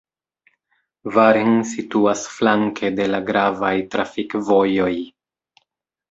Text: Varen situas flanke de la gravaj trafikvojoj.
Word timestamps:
Varen 1.17 1.59
situas 1.71 2.23
flanke 2.37 2.89
de 2.99 3.05
la 3.15 3.19
gravaj 3.27 3.73
trafikvojoj. 3.97 4.93